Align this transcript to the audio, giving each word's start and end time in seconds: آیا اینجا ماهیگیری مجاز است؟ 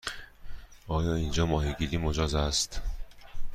آیا 0.87 1.13
اینجا 1.15 1.45
ماهیگیری 1.45 1.97
مجاز 1.97 2.35
است؟ 2.35 2.81